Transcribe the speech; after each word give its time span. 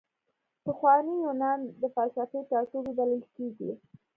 پخوانی 0.63 1.15
یونان 1.25 1.59
د 1.81 1.83
فلسفې 1.95 2.39
ټاټوبی 2.49 2.91
بلل 2.99 3.21
کیږي. 3.35 3.71